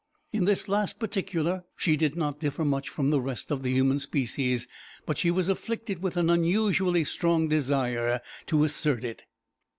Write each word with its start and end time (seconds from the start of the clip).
In 0.33 0.45
this 0.45 0.67
last 0.67 0.97
particular 0.97 1.63
she 1.75 1.95
did 1.95 2.15
not 2.15 2.39
differ 2.39 2.65
much 2.65 2.89
from 2.89 3.11
the 3.11 3.21
rest 3.21 3.51
of 3.51 3.61
the 3.61 3.69
human 3.71 3.99
species, 3.99 4.67
but 5.05 5.19
she 5.19 5.29
was 5.29 5.47
afflicted 5.47 6.01
with 6.01 6.17
an 6.17 6.27
unusually 6.31 7.03
strong 7.03 7.47
desire 7.47 8.19
to 8.47 8.63
assert 8.63 9.03
it. 9.03 9.25